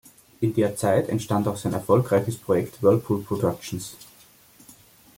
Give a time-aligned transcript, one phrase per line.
[0.39, 3.95] In der Zeit entstand auch sein erfolgreiches Projekt Whirlpool Productions.